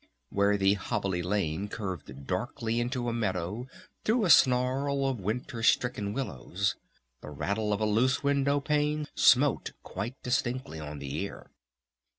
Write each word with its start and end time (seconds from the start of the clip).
Where 0.31 0.57
the 0.57 0.73
hobbly 0.77 1.21
lane 1.21 1.67
curved 1.67 2.25
darkly 2.25 2.79
into 2.79 3.07
a 3.07 3.13
meadow 3.13 3.67
through 4.03 4.25
a 4.25 4.31
snarl 4.31 5.05
of 5.07 5.19
winter 5.19 5.61
stricken 5.61 6.11
willows 6.11 6.75
the 7.21 7.29
rattle 7.29 7.71
of 7.71 7.81
a 7.81 7.85
loose 7.85 8.23
window 8.23 8.59
pane 8.59 9.05
smote 9.13 9.73
quite 9.83 10.15
distinctly 10.23 10.79
on 10.79 10.97
the 10.97 11.13
ear. 11.17 11.51